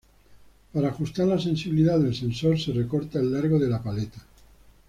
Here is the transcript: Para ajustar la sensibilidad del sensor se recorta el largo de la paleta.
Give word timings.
Para 0.73 0.89
ajustar 0.89 1.27
la 1.27 1.37
sensibilidad 1.39 1.99
del 1.99 2.15
sensor 2.15 2.59
se 2.59 2.71
recorta 2.73 3.19
el 3.19 3.31
largo 3.31 3.59
de 3.59 3.69
la 3.69 3.83
paleta. 3.83 4.17